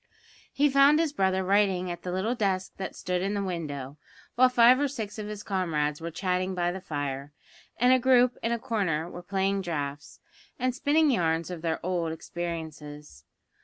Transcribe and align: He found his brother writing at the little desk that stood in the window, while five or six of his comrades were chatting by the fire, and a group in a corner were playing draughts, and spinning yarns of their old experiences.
He 0.51 0.67
found 0.67 0.97
his 0.97 1.13
brother 1.13 1.43
writing 1.43 1.91
at 1.91 2.01
the 2.01 2.11
little 2.11 2.33
desk 2.33 2.71
that 2.77 2.95
stood 2.95 3.21
in 3.21 3.35
the 3.35 3.43
window, 3.43 3.97
while 4.33 4.49
five 4.49 4.79
or 4.79 4.87
six 4.87 5.19
of 5.19 5.27
his 5.27 5.43
comrades 5.43 6.01
were 6.01 6.09
chatting 6.09 6.55
by 6.55 6.71
the 6.71 6.81
fire, 6.81 7.33
and 7.77 7.93
a 7.93 7.99
group 7.99 8.35
in 8.41 8.51
a 8.51 8.57
corner 8.57 9.07
were 9.07 9.21
playing 9.21 9.61
draughts, 9.61 10.19
and 10.57 10.73
spinning 10.73 11.11
yarns 11.11 11.51
of 11.51 11.61
their 11.61 11.79
old 11.85 12.11
experiences. 12.13 13.25